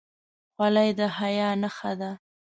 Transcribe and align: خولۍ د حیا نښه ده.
خولۍ 0.53 0.89
د 0.99 1.01
حیا 1.17 1.49
نښه 1.61 1.91
ده. 1.99 2.11